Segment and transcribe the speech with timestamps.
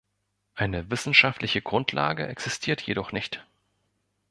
[0.55, 3.45] Eine wissenschaftliche Grundlage existiert jedoch nicht.